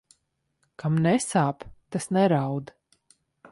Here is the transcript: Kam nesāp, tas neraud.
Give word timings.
Kam 0.83 0.95
nesāp, 1.09 1.67
tas 1.97 2.11
neraud. 2.19 2.75